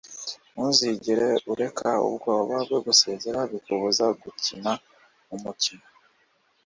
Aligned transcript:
Ntuzigere 0.51 1.29
ureka 1.53 1.89
ubwoba 2.07 2.55
bwo 2.65 2.79
gusezerera 2.85 3.41
bikubuza 3.51 4.05
gukina 4.21 4.71
umukino.” 5.35 5.87